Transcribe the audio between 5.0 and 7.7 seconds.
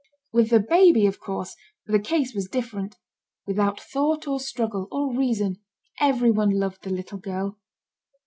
reason, every one loved the little girl.